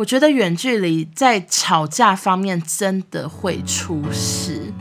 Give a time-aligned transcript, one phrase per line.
[0.00, 4.72] 我觉得远距离在吵架方面真的会出事。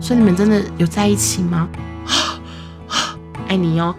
[0.00, 1.68] 所以你们真的有在一起吗？
[3.46, 3.94] 爱你哟。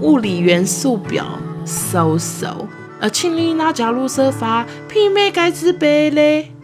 [0.00, 1.26] 物理元素表
[1.66, 2.66] ，so so。
[3.00, 6.54] 呃，请你那加入设法媲美盖茨比嘞。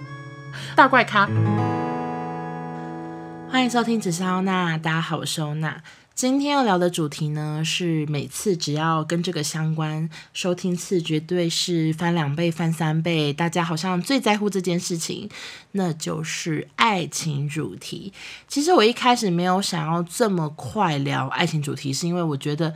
[0.75, 1.29] 大怪咖，
[3.51, 5.83] 欢迎收听只是欧娜，大家好，我是欧娜。
[6.15, 13.32] 今天要聊的主题呢，是每次只要跟这个相关，收听次绝对是翻两倍、翻三倍。
[13.32, 15.29] 大家好像最在乎这件事情，
[15.73, 18.13] 那就是爱情主题。
[18.46, 22.73] 其实我一开始没有想要这么快聊爱情主题，是因为我觉得。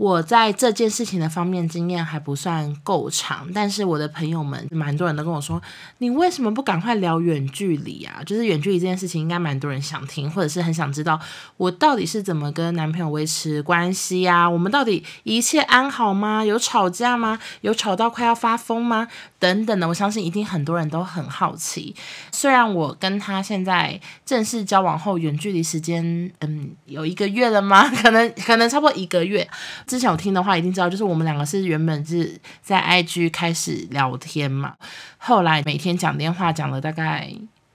[0.00, 5.60] 我在这件事情的方面经验还不算够长，但是我的朋友们蛮多人都跟我说，
[5.98, 8.22] 你为什么不赶快聊远距离啊？
[8.24, 11.20] 就是远距离这件事情，应该蛮多人想听，或者是很想知道
[11.58, 14.48] 我到底是怎么跟男朋友维持关系呀？
[14.48, 16.42] 我们到底一切安好吗？
[16.42, 17.38] 有吵架吗？
[17.60, 19.06] 有吵到快要发疯吗？
[19.38, 21.94] 等等的，我相信一定很多人都很好奇。
[22.32, 27.86] 虽然我跟他现在正式交往后，远距离时间嗯有一个月了吗？
[27.90, 29.46] 可能可能差不多一个月。
[29.90, 34.74] 之前有听的话，一定知道，就是我们两个是原本是在 IG 开始聊天嘛，
[35.18, 37.34] 后来每天讲电话讲了大概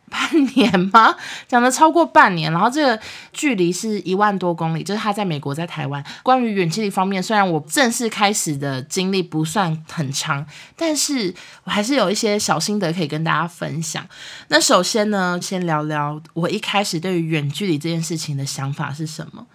[0.09, 1.13] 半年吗？
[1.45, 3.02] 讲了超过半年，然后这个
[3.33, 6.02] 距离是一万多公里，就是他在美国，在台湾。
[6.23, 10.45] 关于远距离方面，虽然我正式开始的经历不算很长，
[10.77, 11.33] 但是
[11.66, 14.07] 我还是有一些小心得可以跟大家分享。
[14.47, 19.45] 那首先呢，先聊聊我一开始对于远距离这件事情的想法是什么。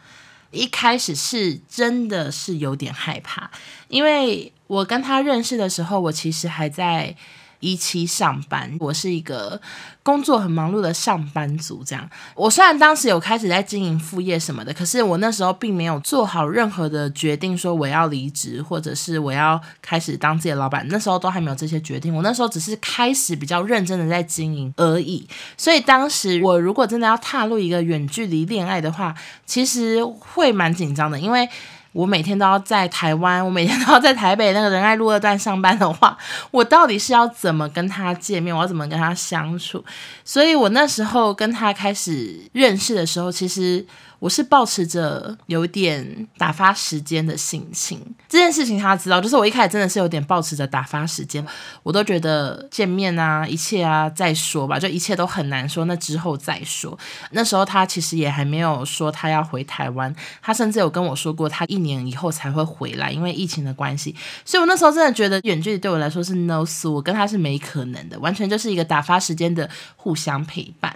[0.50, 3.50] 一开始是真的是有点害怕，
[3.88, 7.14] 因为我跟他认识的时候，我其实还在
[7.60, 9.60] 一期上班，我是一个
[10.02, 11.84] 工作很忙碌的上班族。
[11.84, 20.86] 这样，我虽然当时有开始在经营副业什么的，可是我那时候并没有做好任何的决定，说我要离职，或者是我要开始当自己的老板。
[20.88, 25.28] 那时候都还没有这些决定，我那时候只是开始比较认真的在经营而已。
[25.56, 29.14] 所以当时我如果真的要踏入一个远距离恋爱的话，
[29.46, 31.48] 其实会蛮紧张的，因为。
[31.92, 36.16] 我每天都要在台湾， 我每天都要在台北那个仁爱路二段上班的话，
[36.52, 38.54] 我到底是要怎么跟他见面？
[38.54, 39.84] 我要怎么跟他相处？
[40.24, 43.86] 所以我那时候跟他开始认识的时候，其实。
[44.20, 47.98] 我是抱持着有点打发时间的心情，
[48.28, 51.44] 这件事情他知道，就是我一开始真的是有点抱持着打发时间，
[51.82, 56.96] 我都觉得见面啊，一切啊再说吧，就一切都很难说，那之后再说。
[57.30, 64.14] 那时候他其实也还没有说他要回台湾，他甚至有跟我说过他一年以后才会回来，因为疫情的关系。
[64.44, 69.66] 所以我那时候真的觉得远距离对我来说是 no，s，我跟他是没可能的，完全就是一个打发时间的
[69.96, 70.94] 互相陪伴。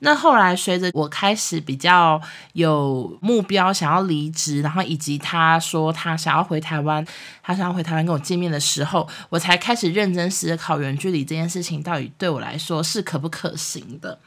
[0.00, 2.20] 那后来随着我开始比较
[2.52, 2.65] 有。
[2.66, 7.02] 有目标想要离职，然后以及他说他想要回台湾，
[7.42, 14.18] 他想要回台湾跟我见面的时候，我才开始认真思考远距离这件事情到底对我来说是可不可行的。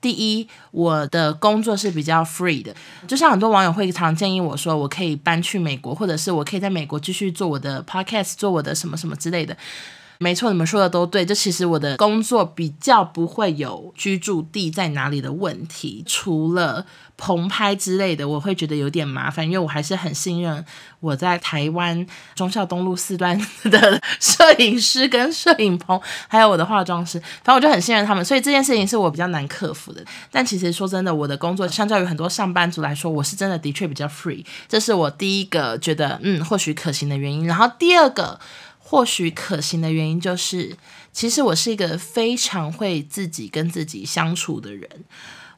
[0.00, 2.74] 第一，我的工作是比较 free 的，
[3.06, 9.56] 就像很多网友会常建议我说，我可以搬去美国，或者是我可以在美国继续做我的 podcast，做我的什么什么之类的。
[10.22, 11.26] 没错，你们说的都对。
[11.26, 20.64] 这其实我的工作比较不会有居住地在哪里的问题，除了棚拍之类的，我会觉得有点麻烦，因为我还是很信任
[21.00, 22.06] 我在台湾
[22.36, 30.00] 忠孝东路四段的 摄影师跟摄影棚，还有我的化妆师，反正我就很信任他们，所以这件事情是我比较难克服的。
[30.30, 37.46] 但其实说真的，我的工作相较于很多上班族来说，我是真的的确比较 free，这是我第一个觉得嗯或许可行的原因。
[37.46, 38.38] 然后第二个。
[38.92, 40.76] 或许可行的原因就是，
[41.14, 44.86] 其实我是一个非常会自己跟自己相处的人。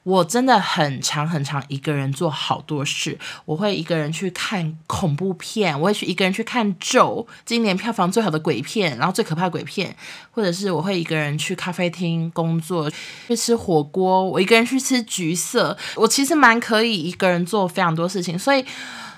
[0.05, 3.19] 我真的很常很常一个人做好多事。
[3.45, 9.97] 我会一个人去看恐怖片，我会去一个人去看咒，今年票房最好的鬼片，然后最可怕鬼片，
[10.31, 12.89] 或者是我会一个人去咖啡厅工作，
[13.27, 15.77] 去吃火锅，我一个人去吃橘色。
[15.97, 18.65] 我其实蛮可以一个人做非常多事情，所以。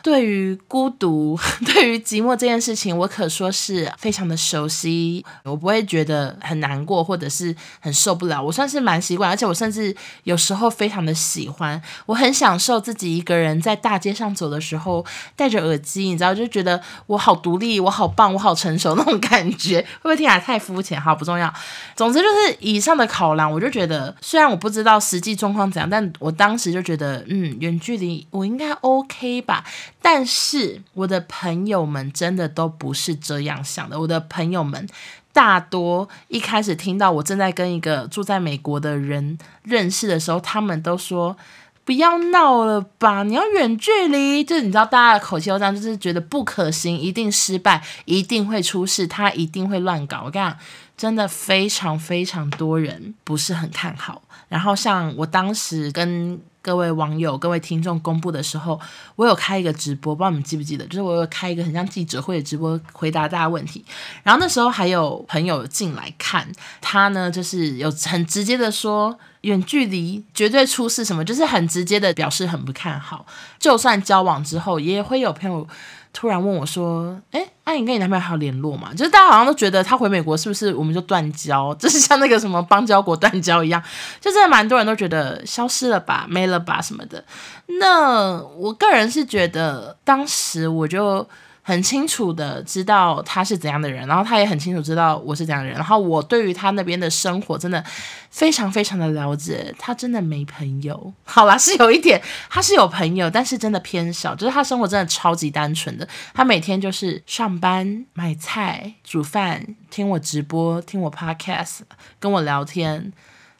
[0.07, 1.37] 对于孤独、
[1.67, 5.27] 对于寂寞这件事情，我可说是非常的熟悉。
[5.43, 8.41] 我不会觉得很难过，或者是很受不了。
[8.41, 9.93] 我算是蛮习惯，而且我甚至
[10.23, 11.83] 有时候非常的喜欢。
[12.07, 15.05] 我很享受自己一个人在大街上走的时候，
[15.35, 19.81] 戴着耳机，你知道，就觉得我好独立，我好棒，我好成熟那种感觉。
[19.81, 21.01] 会不会听起来太肤浅？
[21.01, 21.53] 好，不重要。
[21.97, 29.65] 总之就是以上的考量，我就觉得，虽然我不知道实际状况怎样，但我当时就觉得，嗯，远距离我应该 OK 吧。
[30.01, 33.99] 但是我的朋友们真的都不是这样想的。
[33.99, 34.89] 我的朋友们
[35.33, 41.37] 大多一开始听到我正在跟一个住在美国的人认识的时候，他们都说
[41.85, 43.23] 不要闹了吧！
[43.23, 50.23] 你要远距离，就是你知道大家的口气都这样，就是觉得不可行，一定失败，一定会出事，他一定会乱搞。
[50.25, 50.59] 我跟你讲，
[50.97, 54.23] 真的非常非常多人不是很看好。
[54.49, 58.81] 然后像我当时跟各位网友、各位听众公布的时候，
[59.15, 60.85] 我有开一个直播，不知道你们记不记得？
[60.87, 63.85] 就是我有开一个很像记者会的直播，回答大家问题。
[64.25, 73.25] 然后那时候还有朋友进来看，他呢就是有很直接的说，远距离绝对出事什么，就是很直接的表示很不看好。
[73.61, 75.69] 就算交往之后，也会有朋友。
[76.17, 78.91] 突然问我说：“哎，阿颖跟你男朋友还有联络吗？
[78.97, 81.75] 就是大家好像都觉得他回美国是不是我们就断交？
[81.75, 83.83] 就是像那个什么邦交国断交一样，
[84.19, 87.23] 就真的蛮多人都觉得消失了吧，没了吧什么的。
[87.81, 91.29] 那我个人是觉得，当时我就。”
[91.69, 97.85] 很清楚的知道他是怎样的人，然后他也很清楚知道我是怎样的人，然后我对于他那边的生活真的
[98.31, 99.75] 非常非常的了解。
[99.77, 106.07] 他真的没朋友， 好啦，是有一点，他是有朋友，但是真的偏少，就是他生活真的超级单纯的。
[106.33, 111.81] 他每天就是上班、买菜、煮饭、听我直播、听我 podcast、
[112.21, 113.13] 跟我聊天，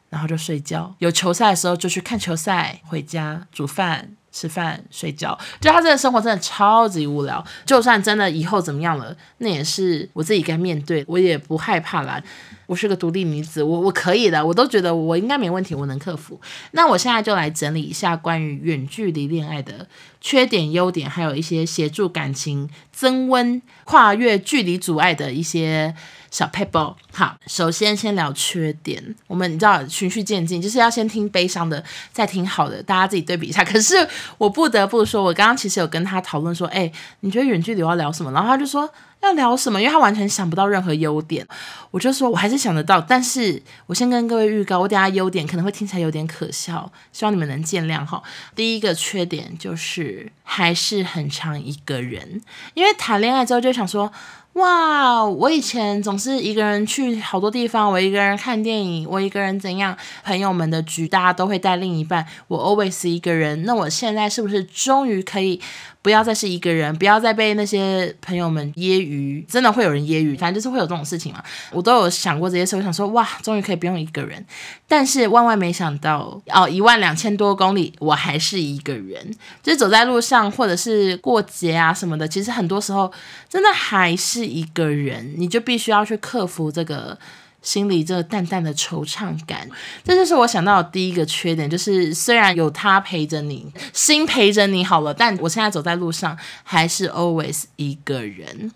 [0.09, 0.95] 然后就睡觉。
[0.99, 4.16] 有球赛的时候就去看球赛，回家煮饭。
[4.37, 7.43] 吃饭睡觉，就他这个生活真的超级无聊。
[7.65, 12.21] 就算真的以后怎么样了，那也是我自己该面对，我也不害怕啦。
[12.67, 16.39] 我是个独立女子，我我可以的，我都觉得我应该没问题，我能克服。
[16.71, 19.87] 那我现在就来整理一下关于远距离恋爱的
[20.21, 25.95] 缺点、优点，还有一些协助感情增温、跨越距离阻碍的一些。
[26.29, 29.01] 小 pable，好，首先先聊缺点。
[29.27, 31.81] 我们你知道循序渐进，就是要先听悲伤的，
[32.11, 33.63] 再听好的，大家自己对比一下。
[33.63, 33.95] 可是
[34.37, 36.91] 我不得不说，我刚刚其实有跟他讨论说，哎，
[37.21, 38.31] 你觉得远距离要聊什么？
[38.33, 38.87] 然后他就说
[39.21, 41.45] 要聊什么，因为他完全想不到任何优点。
[41.91, 48.21] 我就说我还是想得到，但是我先跟各位预告，我等下优点可能会听起来有点可笑，希望你们能见谅哈。
[48.55, 52.41] 第一个缺点就是还是很常一个人，
[52.73, 54.11] 因为谈恋爱之后就想说。
[54.53, 59.95] 哇，我以前总是一个人去好多地方，我一个人看电影，我一个人怎样？
[60.23, 63.65] 朋友们的局，大家都会带另一半，我 always 一个人。
[63.65, 65.61] 那我现在是不是终于可以？
[66.07, 71.43] 不要再是一个人，不要再被那些朋友们揶揄，真的会有人揶揄，反正就是会有这种事情嘛。
[71.69, 74.41] 我都有想过这些事，我想说，哇，终于可以不用一个人。
[74.87, 83.11] 但是万万没想到，哦，一万两千多公里，我还是一个人，就是走在路上，或者是过节啊什么的，其实很多时候
[83.49, 87.19] 真的还是一个人，你就必须要去克服这个。
[87.61, 89.69] 心里这淡淡的惆怅感，
[90.03, 98.71] 这就是我想到的第一个缺点，就是虽然有他陪着你，心陪着你好了，但我现在走在路上还是 always 一个人。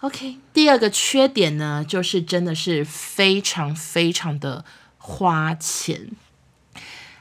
[0.00, 4.64] OK，第二个缺点呢，就是真的是非常非常的
[4.98, 6.10] 花钱。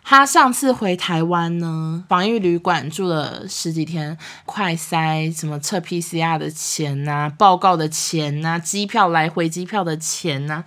[0.08, 4.16] 他上次回台湾呢，防疫旅馆住了十几天，
[4.46, 10.66] 快筛什么测 PCR 的钱呐、啊，报告的钱呐、啊，机票来回机票的钱呐、啊。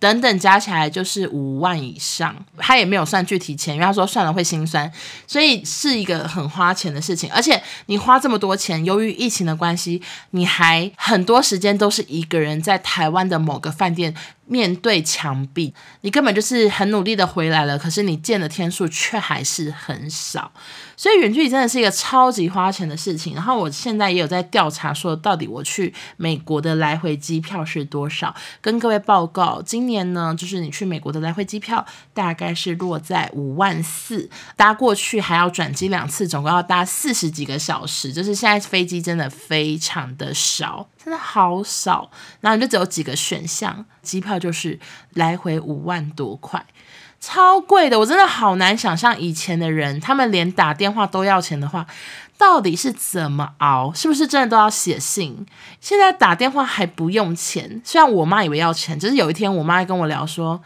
[0.00, 4.90] 等等加起来就是五万以上，他也没有算具体钱，因为他说算了会心酸，
[5.26, 7.30] 所以是一个很花钱的事情。
[7.30, 14.14] 而且你花这么多钱，由于疫情的关系，你还很多时间都是一个人在台湾的某个饭店
[14.50, 20.50] 面对墙壁，你根本就是很努力的回来了，可是你见的天数却还是很少。
[20.96, 23.32] 所以远距离真的是一个超级花钱的事情。
[23.34, 28.34] 然后我现在也有在调查，说到底我去美国的来回机票是多少？
[28.60, 38.12] 跟各位报告，今年呢，就是你去美国的来回机票大概是落在五万四，搭过去还要转机两次，总共要搭四十几个小时。
[38.12, 42.10] 就是现在飞机真的非常的少，真的好少。
[42.40, 44.78] 然后你就只有几个选项，机票就是
[45.14, 46.64] 来回五万多块。
[47.20, 51.86] 超贵的，我真的好难想象以前的人，他们连打电话都要钱的话，
[52.38, 53.92] 到底是怎么熬？
[53.92, 55.44] 是不是真的都要写信？
[55.82, 60.58] 现在打电话还不用钱，虽然我妈以为要钱，只是有一天我妈跟我聊说：“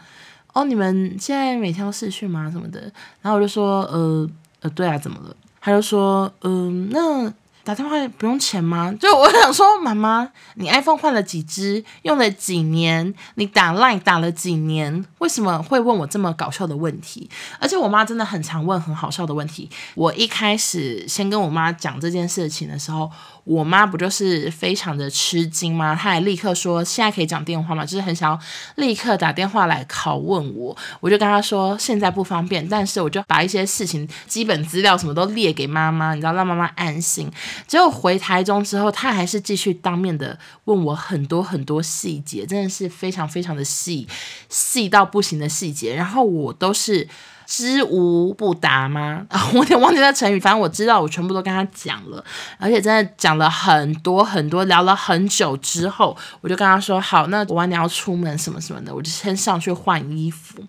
[0.53, 2.49] 哦，你们现在每天都视讯吗？
[2.49, 2.79] 什么的？”
[3.21, 4.29] 然后我就说：“呃
[4.61, 7.33] 呃，对啊，怎么了？”她就说：“嗯、那。”
[7.65, 8.93] 打电话不用钱吗？
[8.99, 13.11] 就我想说，妈妈，你 iPhone 换了几只，用了几年？
[13.33, 15.03] 你打 Line 打了几年？
[15.17, 17.27] 为什么会问我这么搞笑的问题？
[17.59, 19.67] 而且我妈真的很常问很好笑的问题。
[19.95, 23.09] 我一开始先跟我妈讲这件事情的时候，
[23.45, 25.95] 我妈不就是非常的吃惊吗？
[25.95, 27.85] 她还立刻说现在可以讲电话吗？
[27.85, 28.39] 就是很想要
[28.75, 30.75] 立刻打电话来拷问我。
[30.99, 37.31] 我就跟她说现在不方便，但是我就把一些事情基本资料什么都列给妈妈，你知道让妈妈安心。
[37.67, 44.07] 结果回台中之后，她还是继续当面的问我很多很多细节，真的是非常非常的细，
[44.49, 45.95] 细到不行的细节。
[45.95, 47.07] 然后我都是
[47.45, 49.25] 知无不答吗？
[49.29, 52.23] 啊，我有点忘记那成语，反正我知道，我全部都跟他讲了，
[52.57, 60.63] 而且真的讲了很多很多，聊了很久之后，我就跟他说：“好，那我晚点要出门什么什么的，我就先上去换衣服。”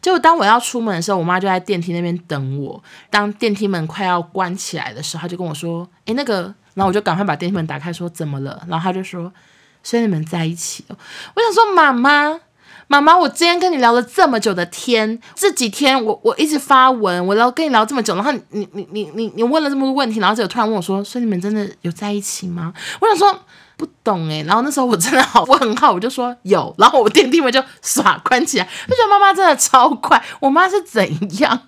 [0.00, 2.82] 结果当我要出门的时候，我妈就在电梯那边等我。
[3.10, 9.32] 当电梯门快要关起来的时候，她就跟我说：“诶，那个。”然后我就赶快把电梯门打开，说：“怎么了？”然后她就说
[9.82, 10.96] ：“所以你们在一起了。”
[11.34, 12.40] 我想说：“妈妈。”
[12.86, 22.72] 妈妈，我今天跟你聊了这么久的天，这几天我我一直发文，我聊跟你聊这么久，然后你你你你你问了这么多问题，然后就突然问我说，所以你们真的有在一起吗？
[23.00, 23.40] 我想说
[23.76, 31.62] 不懂诶，然后那时候我真的好问号，我就说有，然后我电梯门就唰关起来，就觉得妈妈真的超快，我妈是怎样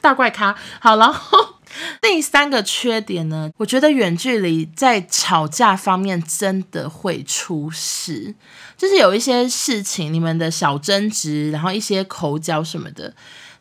[0.00, 0.54] 大怪咖？
[0.80, 1.38] 好，然后。
[2.00, 8.36] 第三个缺点呢，我觉得远距离在吵架方面真的会出事，
[8.84, 13.10] 就是有一些事情，你们的小争执，然后一些口角什么的，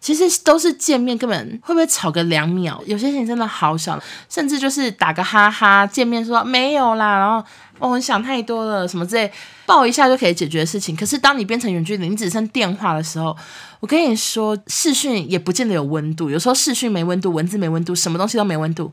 [0.02, 7.48] 其实都是见面根本会不会吵个两秒，有些事情真的好小，甚至就是打个哈哈，见面说没有啦，然后。
[7.80, 9.30] 哦你、想太多了，什么之类，
[9.66, 10.96] 抱一下就可以解决的事情。
[10.96, 13.36] 可是当你变成远距离，你只剩电话的时候，
[13.84, 16.30] 我跟你说，视讯也不见得有温度。
[16.30, 18.90] 有时候视讯没温度，文字没温度，什么东西都没温度，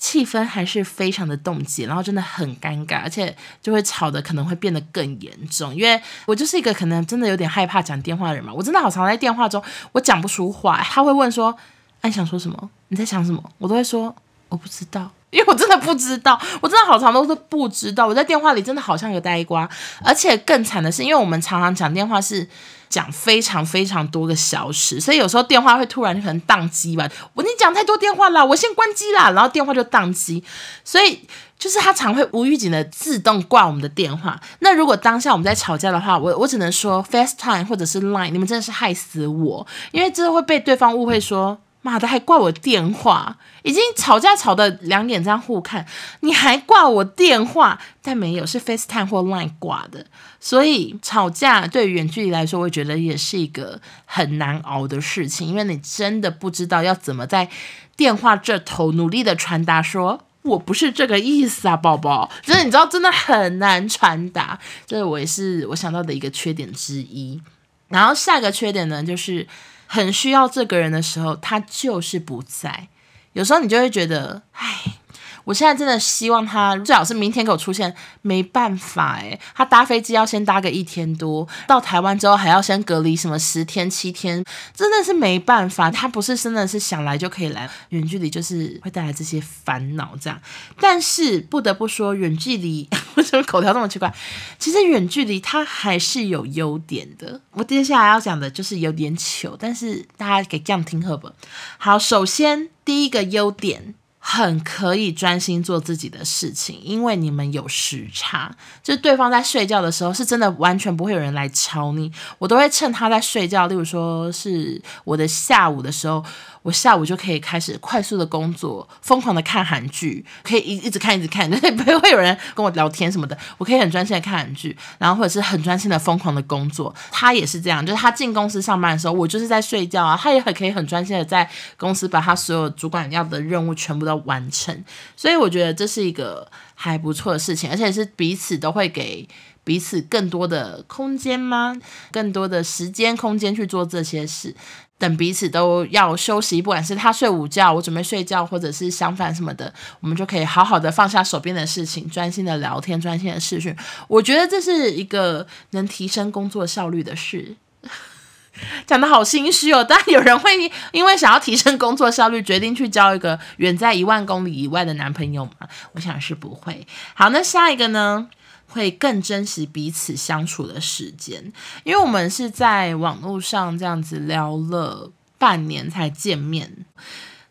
[0.00, 5.72] 气氛还是非常的冻结，然后真的很尴尬，而且就会吵得可能会变得更严重。
[5.72, 11.56] 因为我就是一个可能真的有点害怕讲电话的人嘛，我真的好常在电话中我讲不出话，他会问说
[12.02, 12.70] ：“哎，你想说什么？
[12.88, 14.12] 你在想什么？”我都会说
[14.50, 15.08] ：“我不知道。
[15.30, 18.08] ”因为我真的不知道，我真的好长都是不知道。
[18.08, 19.70] 我在电话里真的好像个呆瓜，
[20.04, 22.46] 而且更惨的是，因为我们常常讲电话是
[22.92, 27.08] 讲非常非常多个小时，所以有时候电话会突然可能宕机吧。
[27.32, 30.44] 我你讲太多电话了，我先关机啦，然后电话就宕机。
[30.84, 31.26] 所以
[31.58, 34.38] 就是他常会无预警的自动挂我们的电话。
[34.58, 41.58] 那如果当下我们在吵架的话，我我只能说 FaceTime 或者是 Line，你们真的是害死我，因为真的会被对方误会说。
[41.82, 45.84] 妈的，还挂我电话，已经吵架吵得两眼这样互看，
[46.20, 47.80] 你还挂我电话？
[48.00, 50.06] 但没有，是 FaceTime 或 Line 挂的。
[50.38, 57.48] 所以吵架对远距离来说，我觉得也是一个很难熬的事情，因为你真的不知道要怎么在
[57.96, 62.30] 电话这头努力的传达，说我不是这个意思啊，宝宝。
[62.42, 67.40] 真的，你知道，真的很难传达，这我也是我想到的一个缺点之一。
[67.88, 69.48] 然后下一个缺点呢，就是。
[69.94, 72.88] 很需要这个人的时候，他就是不在。
[73.34, 75.01] 有时候你就会觉得，唉。
[75.44, 84.44] 我现在真的希望他最好是明天给我出现，没办法诶，他搭飞机要先搭个一天多，到台湾之后还要先隔离什么十天七天，
[84.74, 85.90] 真的是没办法。
[85.90, 90.40] 他不是真的是想来就可以来，远距离就是会带来这些烦恼这样。
[90.80, 94.12] 但是不得不说，远距离 为什么口条这么奇怪？
[94.58, 97.40] 其实远距离它还是有优点的。
[97.52, 101.30] 我接下来要讲的就是有点糗，但是大家给这样听好不？
[101.78, 103.94] 好，首先第一个优点。
[104.24, 112.10] 很可以专心做自己的事情，因为你们有时差，就是对方在睡觉的时候，是真的完全不会有人来吵你。
[112.38, 116.24] 我都会趁他在睡觉，例如说是我的下午的时候。
[116.62, 126.94] 我下午就可以开始快速的工作，疯狂的看韩剧，可以一一直看一直看，就是 不会有人跟我聊天什么的，我可以很专心的看韩剧，然后或者是很专心的疯狂的工作。
[127.10, 134.84] 他也是这样，就是他进公司上班的时候，我就是在睡觉啊，他也很可以很专心的在公司把他所有主管要的任务全部都完成。
[135.16, 139.28] 所以我觉得这是一个还不错的事情，而且是彼此都会给
[139.64, 141.76] 彼此更多的空间吗？
[142.10, 144.54] 更多的时间空间去做这些事。
[145.02, 153.76] 等彼此都要休息，不管是他睡午觉，我准备睡觉，或者是相反什么的，我们就可以好好的放下手边的事情，专心的聊天，专心的视讯。
[154.06, 157.56] 我觉得这是一个能提升工作效率的事。
[158.86, 160.52] 讲得好心虚哦，当然有人会
[160.92, 165.66] 因为想要提升工作效率，决定去交一个远在一万公里以外的男朋友吗？
[165.94, 166.86] 我想是不会。
[167.14, 168.28] 好，那下一个呢？
[168.72, 171.52] 会更珍惜彼此相处的时间，
[171.84, 176.86] 因为我们是在网络上这样子聊了半年才见面。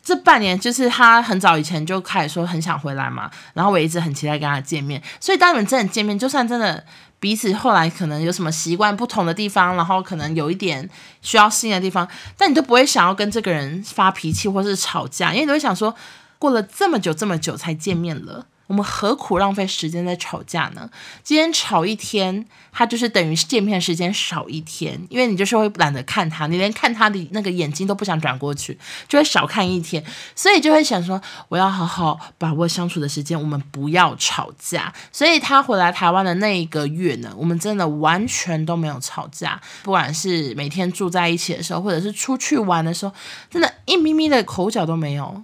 [0.04, 5.00] 这半年就是他很早以前就开始说很想回来嘛，然后我一直很期待跟他见面。
[5.20, 6.84] 所以当你们真的见面，就算真的
[7.20, 15.94] 彼此后来可能有什么习惯不同的地方，然后可能有一点需要适应的地方，但你都不会想要跟这个人发脾气或是吵架，因为你会想说，
[16.40, 18.46] 过了这么久这么久才见面了。
[18.66, 20.88] 我们何苦浪费时间在吵架呢？
[21.22, 28.78] 今天吵一天，他就是等于见面时间少一天，因为你就是会懒得看他，你连看他的那个眼睛都不想转过去，
[29.08, 30.02] 就会少看一天，
[30.34, 34.92] 所以就会想说，我要好好把握相处的时间，我们不要吵架。
[35.10, 43.12] 所以他回来台湾的那一个月呢，我们真的完全都没有吵架，不管是每天住在一起的时候，或者是出去玩的时候，
[43.50, 45.42] 真的，一咪咪的口角都没有。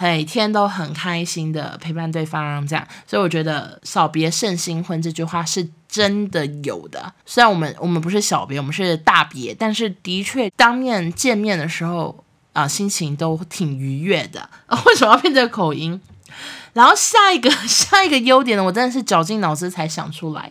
[0.00, 7.12] 每天都很开心的陪伴对方，这样，所以我觉得“少别胜新婚”这句话是真的有的。
[7.26, 14.48] 虽然我们我们不是小别，我们是大别，但是的确当面见面的时候啊、心情都挺愉悦的。
[14.86, 16.00] 为什么要变这个口音？
[16.72, 20.50] 然后下一个 下一个优点呢，我真的是绞尽脑汁才想出来。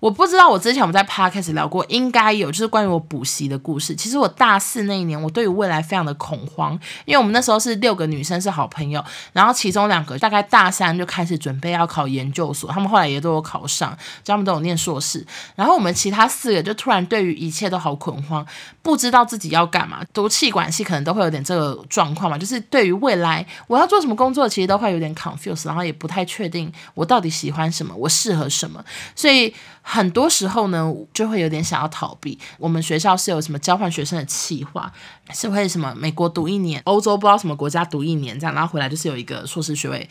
[0.00, 3.94] 我不知道我之前我们在 podcast 聊过，应该有，就是关于我补习的故事。
[3.94, 6.72] 其实我大四那一年，我对于未来非常的恐慌，
[7.04, 15.26] 因为我们那时候是六个女生是好朋友，然后其中两个大概大三就开始准备要考研究所，他们后来也都有考上，他们都有念硕士。
[15.54, 18.44] 然后我们其他四个就突然对于一切都好恐慌，
[18.80, 20.00] 不知道自己要干嘛。
[20.14, 29.54] 读气管系可能都会有点这个状况嘛，就是对于未来我要做什么工作，其实都会有点 confuse，然后也不太确定我到底喜欢什么，我适合什么，所以。
[29.82, 32.38] 很多时候呢，就会有点想要逃避。
[32.58, 34.92] 我们学校是有什么交换学生的计划，
[35.32, 40.08] 是会什么美国读一年，欧洲不知道什么国家读一年这样，然后回来就是有一个硕士学位。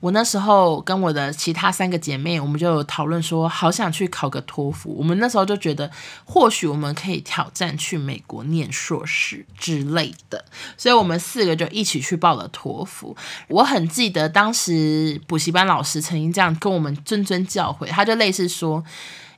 [0.00, 4.94] 我那时候跟我的其他三个姐妹，我们就讨论说，好想去考个托福。
[4.96, 5.90] 我们那时候就觉得，
[6.24, 10.42] 或许我们可以挑战去美国念硕士之类的。
[10.78, 13.14] 所以我们四个就一起去报了托福。
[13.48, 18.82] 我很记得当时补习班老师曾经这样跟我们谆谆教诲，他就类似说，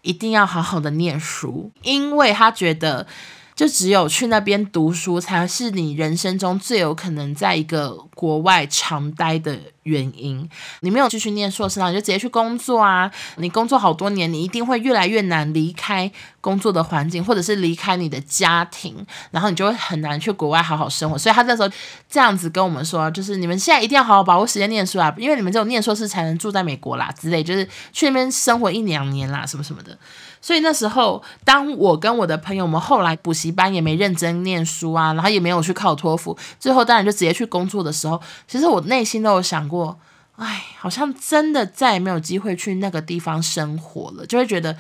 [0.03, 3.07] 一定要好好的念书，因为他觉得。
[3.55, 10.49] 就只有去那边读书，才是你人生中最有可能在一个国外长待的原因。
[10.81, 13.11] 你没有继续念硕士，你就直接去工作啊！
[13.37, 21.19] 你工作好多年，你一定会越来越难离开工作的环境，或者是离开你的家庭，然后你就会很难去国外好好生活。
[21.19, 21.71] 所以他那时候
[22.09, 29.97] 这样子跟我们说，就是你们现在一定要好好把握时间念书啊，因为你们只有念硕士才能住在美国啦之类，就是去那边生活一两年啦，什么什么的。
[30.43, 39.97] 所以那时候，当我跟我的朋友们后来补习班也没认真念书啊，然后也没有去考托福，最后当然就直接去工作的时候，其实我内心都有想过，
[40.37, 44.77] 哎，好像真的再也没有机会去那个地方生活了，就会觉得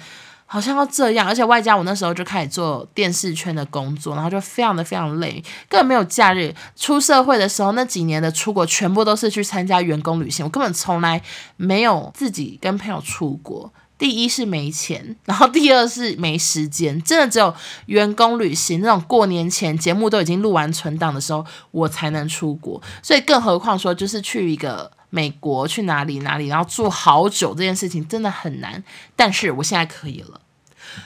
[0.47, 6.53] 好像要这样，而且外加我那时候就开始做电视圈的工作，然后就非常的非常累，根本没有假日。
[6.75, 11.23] 出社会的时候那几年的出国，全部都是去参加员工旅行，我根本从来
[11.57, 13.73] 没有自己跟朋友出国。
[14.03, 17.55] 第一是没钱， 然后第二是没时间，真的只有
[17.87, 22.83] 员工旅行那种过年前节目都已经录完存档的时候，我才能出国。
[23.01, 28.83] 所以更何况说就是去一个美国，去哪里哪里，然后住好久这件事情真的很难。
[29.15, 30.41] 但是我现在可以了。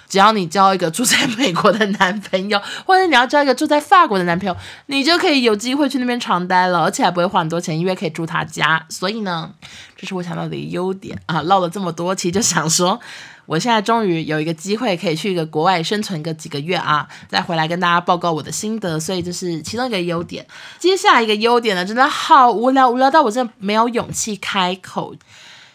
[0.08, 8.86] 只要你交一个住在美国的男朋友，或者你要交一个住在法国的男朋友，你就可以有机会去那边长待了，而且还不会花很多钱，因为可以住他家。
[8.88, 9.52] 所以呢，
[9.96, 11.42] 这是我想到的一个优点啊。
[11.42, 12.98] 唠了这么多，其实就想说，
[13.46, 18.98] 我现在终于有一个机会可以去一个国外生存个几个月啊，再回来跟大家报告我的心得。
[18.98, 20.46] 所以这是其中一个优点。
[20.78, 25.14] 接下来一个优点呢，真的好无聊，无聊到我真的没有勇气开口。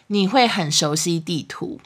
[0.08, 1.80] 你会很熟悉地图。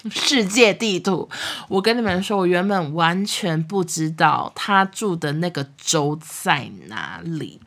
[0.10, 1.28] 世界地图，
[1.68, 7.60] 我跟你们说，我原本完全不知道他住的那个州在哪里。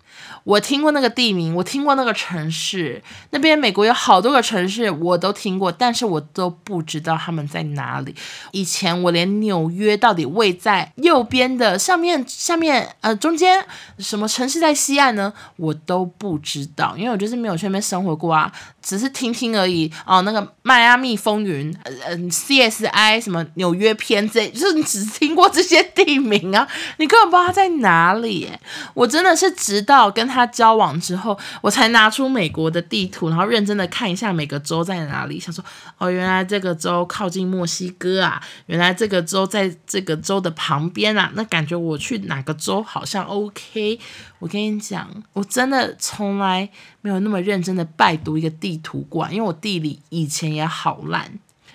[0.44, 8.14] 我听过那个地名，我听过那个城市，那边美国有好多个城市，我都听过，但是我都不知道他们在哪里。
[8.52, 13.66] 以前我连纽约到底位在右边的上面、下面、呃中间，
[14.00, 15.32] 什么城市在西岸呢？
[15.56, 18.52] 我都不知道，因为我就是没有去那边生活过啊，
[18.82, 19.92] 只是听听而已。
[20.06, 28.50] 哦，那个迈阿密风云，嗯、CSI 什么纽约篇这，就是你只听过这些地名啊，你根本不知道它在哪里。
[28.94, 35.40] 我真的是直到跟他交往之后，我才拿出美国的地图，然后认真的看一下每个州在哪里。
[35.40, 35.64] 想说，
[36.00, 41.32] 哦，原来这个州靠近墨西哥啊，原来这个州在这个州的旁边啊。
[41.36, 44.00] 那感觉我去哪个州好像 OK。
[44.40, 46.68] 我跟你讲，我真的从来
[47.02, 51.32] 没有那么认真的拜读一个地图过，因为我地理以前也好烂。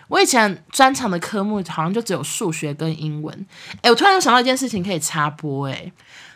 [0.09, 3.47] 我以前专长的科目好像就只有数学跟英文。
[3.83, 5.93] 诶，我突然又想到一件事情可以插播，诶，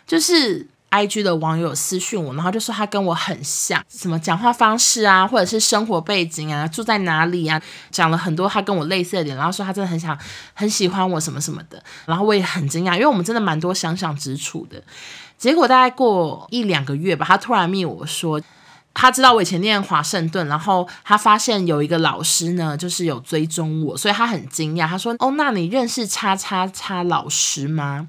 [0.07, 0.67] 就是。
[0.93, 10.15] IG 的网友私讯我，然后就说他跟我很像，什么讲话方式啊，或者是生活背景啊，住在哪里啊，讲了很多他跟我类似的点，然后说他真的很想
[10.53, 14.79] 很喜欢我什么什么的，然后我也很惊讶，因为我们真的蛮多相像之处的。
[15.37, 18.39] 结果大概过一两个月吧，他突然密我说，
[18.93, 24.87] 他知道我以前念华盛顿，然后他发现有一个老师呢，就是有追踪我，所以他很惊讶。
[24.87, 28.07] 他说：“哦，那你认识叉叉叉老师吗？”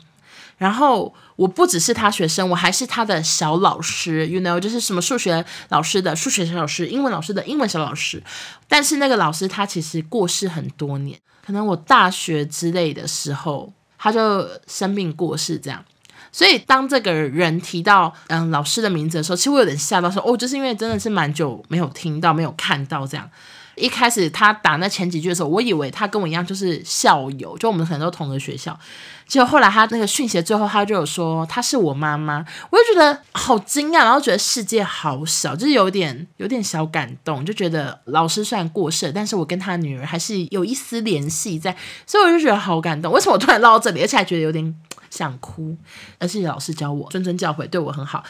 [0.59, 8.23] 然后我不只是他学生，我还是他的小老师，you know，就是什么数学老师的数学小老师，英文老师的英文小老师。
[8.68, 15.85] 但是那个老师他其实过世很多年，可能我大学之类的时候他就生病过世这样。
[16.31, 23.31] 所以当这个人提到嗯老师的名字的时候，其实我有点吓到说，哦，就是因为真的是蛮久没有听到、没有看到这样。
[23.76, 28.78] 一开始他打那前几句的时候，我以为他跟我一样就是校友，就我们可能都同个学校。
[29.26, 41.74] 结果后来他那个讯息最后他就有说他是我妈妈，我就觉得好惊讶，然后觉得世界好小，就是有点有点小感动，就觉得老师虽然过世，但是我跟他女儿还是有一丝联系在，
[42.06, 43.10] 所以我就觉得好感动。
[43.12, 44.74] 为什么我突然唠到这里，而且还觉得有点
[45.08, 45.74] 想哭？
[46.18, 48.22] 而且老师教我谆谆教诲，对我很好。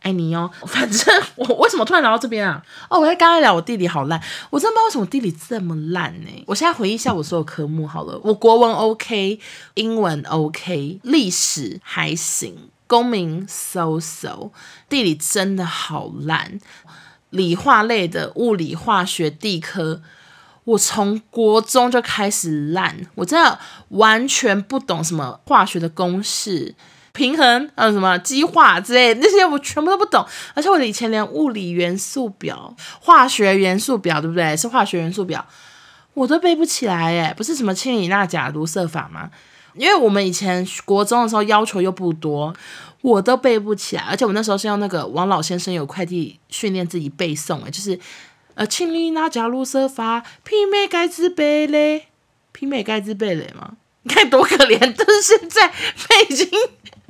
[0.00, 2.62] 爱你哦， 反正我为什么突然聊到这边啊？
[2.88, 6.28] 哦，我在刚才聊我地理好烂，我真的不知道为什么地理这么烂呢？
[6.46, 9.40] 我现在回忆一下我所有科目好了，我国文 OK，
[9.74, 14.50] 英文 OK，历史还行，公民 so so，
[14.88, 16.60] 地理真的好烂。
[17.30, 20.00] 理化类的物理、化学、地科，
[20.64, 23.58] 我从国中就开始烂，我真的
[23.88, 26.74] 完全不懂什么化学的公式。
[27.18, 34.56] 平衡还有什么激化之类那些我全部都不懂，而且我以前连物理元素表、化学元素表，对不对？
[34.56, 35.44] 是化学元素表，
[36.14, 37.34] 我都背不起来耶。
[37.36, 39.30] 不是什么氢锂钠钾卢瑟法吗？
[39.74, 42.54] 因为我们以前国中的时候要求又不多，
[43.00, 44.02] 我都背不起来。
[44.02, 47.98] 而且我那时候是用那个王老先生有快递训练自己背诵，诶，就是
[48.54, 52.06] 呃氢锂钠钾卢瑟法，媲美盖兹贝雷，
[52.54, 53.72] 媲美盖兹贝雷吗？
[54.02, 55.72] 你看多可怜，但是现在
[56.28, 56.48] 已经。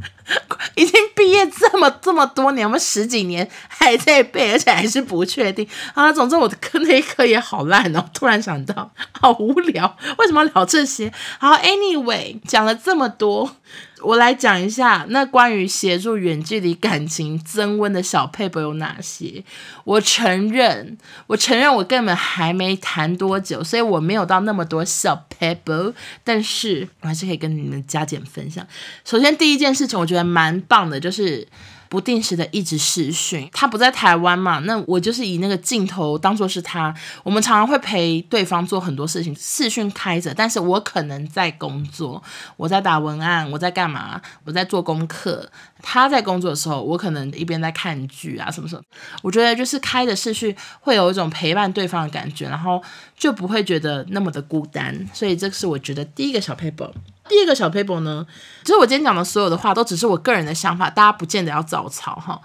[0.77, 6.13] 已经毕业这么这么多年，我们十几年还在背，而且还是不确定啊。
[6.13, 8.05] 总之，我的课那一科也好烂哦。
[8.13, 11.13] 突然想到，好无聊，为什么要聊这些？
[11.39, 13.57] 好，Anyway，讲了这么多。
[14.03, 19.45] 我来讲一下，那关于协助远距离感情增温的小撇步有哪些？
[19.85, 28.67] 我承认，我承认我根本还没谈多久，所以我没有到那么多小撇步，但是我还是可以跟你们加减分享。
[29.05, 31.49] 首先，第一件事情我觉得蛮棒的，就是。
[31.89, 36.95] 不定时的一直视讯，他不在台湾嘛，那我就是以那个镜头当做是他。
[37.23, 42.23] 我们常常会陪对方做很多事情，视讯开着，但是我可能在工作，
[42.57, 45.51] 我在打文案，我在干嘛，我在做功课。
[45.81, 48.83] 他在工作的时候，我可能一边在看剧啊什么什么。
[49.23, 52.83] 我觉得就是开着视讯会有一种陪伴对方的感觉，然后
[53.17, 55.09] 就不会觉得那么的孤单。
[55.15, 56.91] 所以这是我觉得第一个小 paper。
[57.29, 58.27] 第二个小 paper 呢，
[58.65, 62.41] 就是我今天讲的所有的话都只是我个人的想法，大家不见得要照抄哈。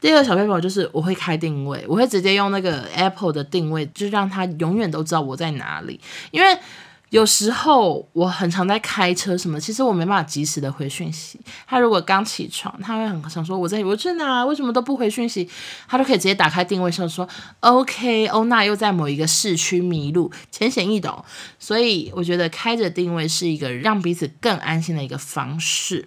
[0.00, 6.58] 第二个小 paper 就是我会开定位，我会直接用那个 Apple 的定位，就让他永远都知道我在哪里，因为。
[7.16, 11.40] 有时候我很常在开车什么，其实我没办法及时的回讯息。
[11.66, 15.48] 他如果刚起床，他会很想说我在我在哪，为什么都不回讯息？
[15.88, 17.26] 他都可以直接打开定位上说
[17.60, 21.24] OK，欧娜又在某一个市区迷路，浅显易懂。
[21.58, 26.06] 所以我觉得开着定位是一个让彼此更安心的一个方式。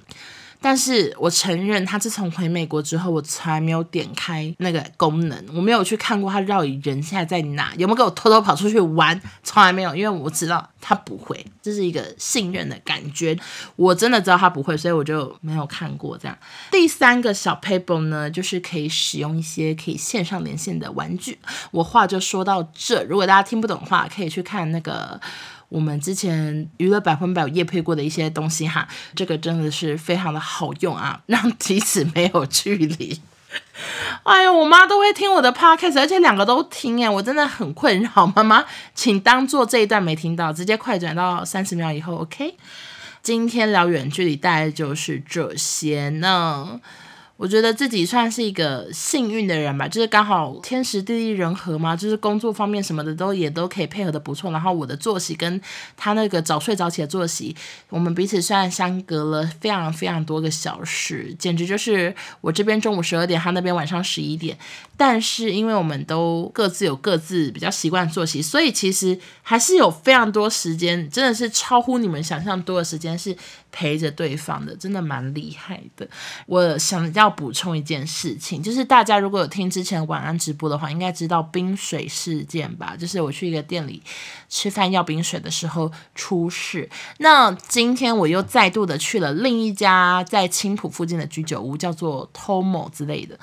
[0.61, 13.39] 但是我承认，他自从回美国之后，我从来没有点开那个功能，我没有去看过他到底人现在在哪，有没有给我偷偷跑出去玩，从来没有，因为我知道他不会，这是一个信任的感觉，
[13.77, 16.37] 我真的知道他不会，所以我就没有看过这样。
[16.71, 21.39] 第三个小 paper 呢，就是可以使用一些可以线上连线的玩具。
[21.71, 25.19] 我话就说到这，如果大家听不懂的话，可以去看那个。
[25.69, 33.21] 我们之前娱乐百分百夜配过的一些东西哈，这个真的是非常的好用啊，让彼此没有距离。
[34.23, 38.27] 哎呦，我妈都会听我的 podcast，而且两个都听哎，我真的很困扰。
[38.35, 42.55] 妈妈，请当做这一段没听到，直接快转到三十秒以后，OK？
[43.23, 46.79] 今天聊远距离，大概就是这些呢。
[47.39, 54.51] 我觉得自己算是一个幸运的人吧，就是刚好天时地利人和嘛，就是工作方面什么的都也都可以配合的不错。
[54.51, 55.61] 然后我的作息跟
[55.95, 57.55] 他那个早睡早起的作息，
[57.87, 64.57] 我们彼此虽然相隔了非常非常多个小时，简直就是我这边中午十二点，他那边晚上十一点。
[64.99, 73.33] 但是因为我们都各自有各自比较习惯作息，所以其实还是有非常多时间，真的是超乎你们想象多的时间是
[73.71, 76.05] 陪着对方的，真的蛮厉害的。
[76.47, 82.97] 我想要补充一件事情，就是大家如果有听之前晚安直播的话，应该知道冰水事件吧？
[82.99, 84.03] 就是我去一个店里
[84.49, 86.89] 吃饭要冰水的时候出事。
[87.19, 93.39] 那今天我又再度的去了另一家在青浦附近的居酒屋，叫做 Tomo 之类的。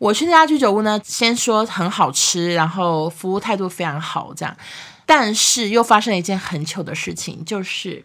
[0.00, 4.56] 我去那家居酒屋呢，先说很好吃，然后服务态度非常好，这样，
[5.04, 8.04] 但是又发生了一件很糗的事情，就是。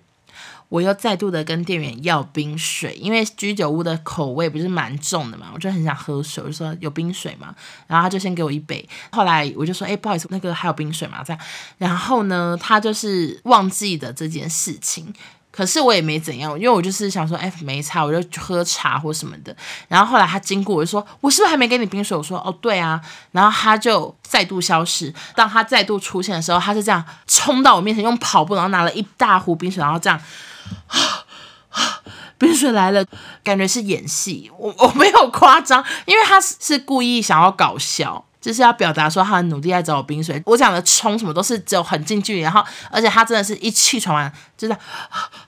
[0.68, 7.54] 我又再度的跟店员要冰水，因为居酒屋的口味不是蛮重的嘛，我就很想喝水，我就说有冰水嘛，
[7.86, 11.24] 然后他就先给我一杯，后来我就说，哎、不好意思，那个还有冰水嘛？
[11.24, 11.40] 这样，
[11.78, 15.14] 然后呢，他就是忘记的这件事情，
[15.56, 19.56] 可是我也没怎样，因为我就是想说，哎、欸，没差，我就喝茶或什么的。
[19.88, 22.18] 然后后来他经过，我就说，我是不是还没给你冰水？
[22.18, 23.00] 我说，哦，对啊。
[23.32, 25.14] 然后他就再度消失。
[25.34, 30.20] 当他再度出现的时候，他是这样冲到我面前，用跑步，然后拿了一大壶冰水，然后这样。
[30.88, 31.24] 啊！
[32.38, 33.06] 冰水来了，
[33.46, 40.40] 感觉是演戏，我我没有夸张，因为他是是故意想要搞笑，就是要表达说他很努力在找我冰水。
[40.46, 44.80] 我讲的冲什么都是只有很近距离，然后而且他真的是一气喘完，就是、啊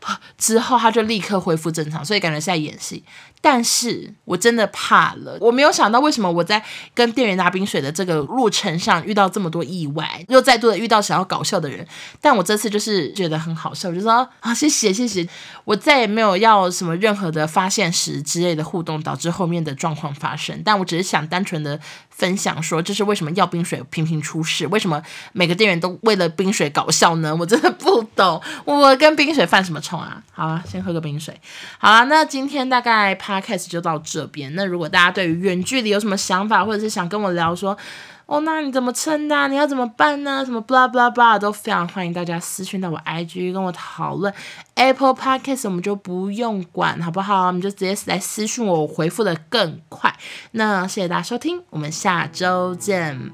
[0.04, 3.04] 啊、之后他就立刻恢复正常，所以感觉是在演戏。
[3.40, 6.62] 但是我真的怕了，我没有想到为什么我在
[6.94, 11.88] 跟店员拿冰水的这个路程上遇到这么多意外，又再度的遇到想要搞笑的人。
[12.20, 15.28] 但我这次就是觉得很好笑，我就说啊，谢谢谢谢，
[15.64, 20.62] 我再也没有要什么任何的发现时之类的互动，导致后面的状况发生。
[20.66, 27.36] 但我只是想单纯的分享说，这是为什么要冰水频频出事，为什么每个店员都为了冰水搞笑呢？
[27.36, 30.22] 我真的不懂，我跟冰水犯什么冲啊？
[30.34, 31.40] 好啊，先喝个冰水。
[31.78, 34.56] 好啊，那今天大概 Podcast 就到这边。
[34.56, 37.78] 那如果大家对于远距离有什么想法，或者是想跟我聊说，
[38.26, 39.48] 哦，那你怎么撑的？
[39.50, 40.46] 你要怎么办呢？
[40.46, 44.34] 什么 blah blah blah 都非常欢迎大家私讯到我 IG 跟我讨论。
[44.76, 47.48] Apple Podcast 我们就不用管，好不好？
[47.48, 50.16] 我们就直接来私讯我，回复的更快。
[50.52, 53.32] 那谢谢大家收听，我们下周见，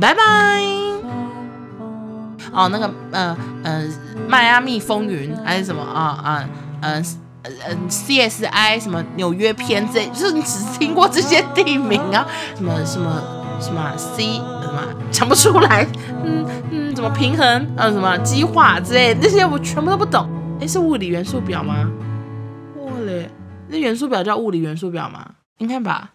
[0.00, 0.62] 拜拜。
[2.52, 3.88] 哦，那个呃呃，
[4.28, 6.48] 迈阿密风云还是什么啊啊
[6.80, 7.27] 嗯。
[7.68, 13.22] 嗯，CSI 什么纽约篇这，就是你只听过这些地名啊，什么什么
[13.60, 15.86] 什么 C 什么讲不出来，
[16.24, 20.28] 嗯嗯，怎么平衡，呃，什么激化之类的，那些我全部都不懂。
[20.60, 21.88] 诶，是物理元素表吗？
[22.76, 23.30] 我嘞，
[23.68, 25.24] 那元素表叫物理元素表吗？
[25.58, 26.06] 应该吧。